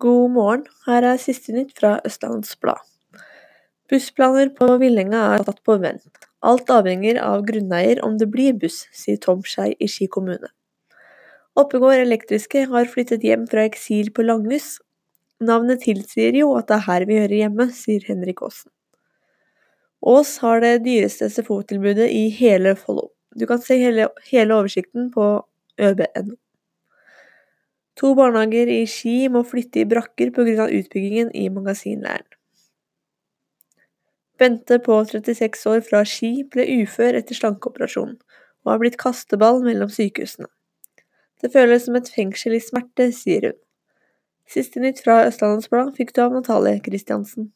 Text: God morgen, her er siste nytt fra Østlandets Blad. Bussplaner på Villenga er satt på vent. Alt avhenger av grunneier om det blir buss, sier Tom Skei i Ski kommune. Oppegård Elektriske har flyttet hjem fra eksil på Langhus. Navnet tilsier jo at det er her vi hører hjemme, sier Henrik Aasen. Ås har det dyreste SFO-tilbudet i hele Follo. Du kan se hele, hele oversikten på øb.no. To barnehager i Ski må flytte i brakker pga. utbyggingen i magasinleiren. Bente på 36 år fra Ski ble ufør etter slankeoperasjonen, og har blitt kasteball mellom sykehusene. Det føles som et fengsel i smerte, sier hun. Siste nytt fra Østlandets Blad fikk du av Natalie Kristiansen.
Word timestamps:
God 0.00 0.30
morgen, 0.32 0.62
her 0.86 1.04
er 1.04 1.18
siste 1.20 1.52
nytt 1.52 1.74
fra 1.76 1.98
Østlandets 2.08 2.54
Blad. 2.56 2.78
Bussplaner 3.92 4.48
på 4.56 4.68
Villenga 4.80 5.18
er 5.34 5.44
satt 5.44 5.58
på 5.66 5.76
vent. 5.82 6.22
Alt 6.40 6.72
avhenger 6.72 7.18
av 7.20 7.42
grunneier 7.44 8.00
om 8.06 8.16
det 8.16 8.30
blir 8.32 8.56
buss, 8.62 8.78
sier 8.96 9.20
Tom 9.20 9.42
Skei 9.44 9.74
i 9.76 9.90
Ski 9.92 10.08
kommune. 10.08 10.48
Oppegård 11.60 12.00
Elektriske 12.00 12.64
har 12.72 12.88
flyttet 12.88 13.28
hjem 13.28 13.44
fra 13.50 13.66
eksil 13.68 14.08
på 14.16 14.24
Langhus. 14.24 14.78
Navnet 15.44 15.84
tilsier 15.84 16.38
jo 16.38 16.54
at 16.56 16.70
det 16.72 16.78
er 16.78 16.86
her 16.88 17.08
vi 17.10 17.20
hører 17.20 17.38
hjemme, 17.42 17.68
sier 17.76 18.08
Henrik 18.08 18.40
Aasen. 18.46 18.72
Ås 20.00 20.38
har 20.40 20.64
det 20.64 20.78
dyreste 20.88 21.28
SFO-tilbudet 21.28 22.08
i 22.08 22.30
hele 22.40 22.72
Follo. 22.86 23.10
Du 23.36 23.44
kan 23.50 23.60
se 23.60 23.76
hele, 23.84 24.08
hele 24.32 24.62
oversikten 24.62 25.12
på 25.12 25.34
øb.no. 25.76 26.40
To 28.00 28.14
barnehager 28.16 28.70
i 28.72 28.86
Ski 28.88 29.28
må 29.28 29.42
flytte 29.44 29.82
i 29.82 29.88
brakker 29.88 30.30
pga. 30.32 30.70
utbyggingen 30.72 31.34
i 31.36 31.48
magasinleiren. 31.52 32.24
Bente 34.40 34.78
på 34.80 34.96
36 35.04 35.66
år 35.68 35.82
fra 35.84 36.00
Ski 36.08 36.30
ble 36.48 36.64
ufør 36.80 37.18
etter 37.18 37.36
slankeoperasjonen, 37.36 38.16
og 38.64 38.72
har 38.72 38.80
blitt 38.80 38.96
kasteball 39.02 39.60
mellom 39.66 39.92
sykehusene. 39.92 40.48
Det 41.42 41.52
føles 41.52 41.84
som 41.84 41.96
et 42.00 42.08
fengsel 42.08 42.56
i 42.56 42.64
smerte, 42.64 43.10
sier 43.12 43.50
hun. 43.50 43.58
Siste 44.48 44.80
nytt 44.80 45.04
fra 45.04 45.20
Østlandets 45.28 45.68
Blad 45.68 45.92
fikk 45.96 46.16
du 46.16 46.24
av 46.24 46.32
Natalie 46.32 46.80
Kristiansen. 46.80 47.52